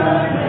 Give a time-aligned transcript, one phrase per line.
[0.00, 0.39] Amen.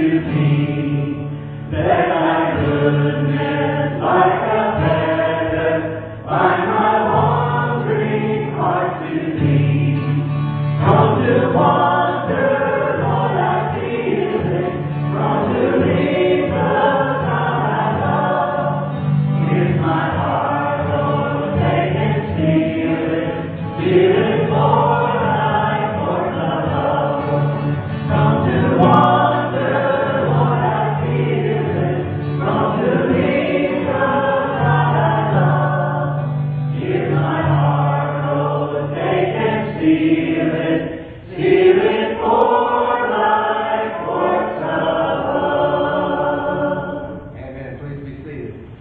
[0.00, 0.24] Spirit,
[1.68, 2.09] Lord.
[39.80, 40.19] see.